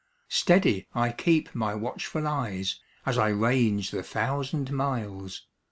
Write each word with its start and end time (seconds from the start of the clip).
Steady 0.29 0.87
I 0.95 1.11
keep 1.11 1.53
my 1.53 1.75
watchful 1.75 2.25
eyes, 2.25 2.79
As 3.05 3.19
I 3.19 3.27
range 3.27 3.91
the 3.91 4.01
thousand 4.01 4.71
miles. 4.71 5.45